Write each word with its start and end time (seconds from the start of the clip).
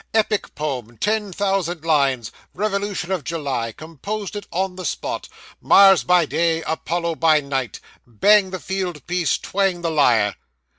'Epic 0.15 0.55
poem 0.55 0.97
ten 0.97 1.31
thousand 1.31 1.85
lines 1.85 2.31
revolution 2.55 3.11
of 3.11 3.23
July 3.23 3.71
composed 3.71 4.35
it 4.35 4.47
on 4.49 4.75
the 4.75 4.83
spot 4.83 5.29
Mars 5.61 6.03
by 6.03 6.25
day, 6.25 6.63
Apollo 6.63 7.13
by 7.17 7.39
night 7.39 7.79
bang 8.07 8.49
the 8.49 8.59
field 8.59 9.05
piece, 9.05 9.37
twang 9.37 9.83
the 9.83 9.91
lyre. 9.91 10.33